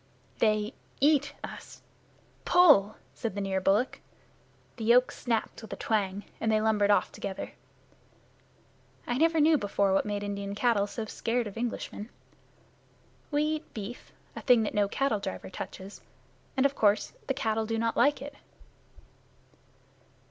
"They 0.39 0.73
eat 0.99 1.35
us! 1.43 1.83
Pull!" 2.43 2.95
said 3.13 3.35
the 3.35 3.39
near 3.41 3.61
bullock. 3.61 4.01
The 4.77 4.83
yoke 4.85 5.11
snapped 5.11 5.61
with 5.61 5.71
a 5.73 5.75
twang, 5.75 6.23
and 6.39 6.51
they 6.51 6.59
lumbered 6.59 6.89
off 6.89 7.11
together. 7.11 7.51
I 9.05 9.19
never 9.19 9.39
knew 9.39 9.59
before 9.59 9.93
what 9.93 10.07
made 10.07 10.23
Indian 10.23 10.55
cattle 10.55 10.87
so 10.87 11.05
scared 11.05 11.45
of 11.45 11.55
Englishmen. 11.55 12.09
We 13.29 13.43
eat 13.43 13.73
beef 13.75 14.11
a 14.35 14.41
thing 14.41 14.63
that 14.63 14.73
no 14.73 14.87
cattle 14.87 15.19
driver 15.19 15.51
touches 15.51 16.01
and 16.57 16.65
of 16.65 16.73
course 16.73 17.13
the 17.27 17.35
cattle 17.35 17.67
do 17.67 17.77
not 17.77 17.95
like 17.95 18.23
it. 18.23 18.33